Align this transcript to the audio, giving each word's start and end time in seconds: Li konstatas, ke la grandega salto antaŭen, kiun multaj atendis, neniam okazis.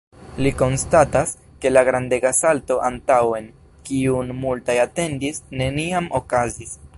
Li 0.43 0.51
konstatas, 0.59 1.33
ke 1.65 1.71
la 1.73 1.83
grandega 1.89 2.31
salto 2.37 2.77
antaŭen, 2.89 3.51
kiun 3.91 4.33
multaj 4.41 4.79
atendis, 4.89 5.43
neniam 5.63 6.11
okazis. 6.23 6.79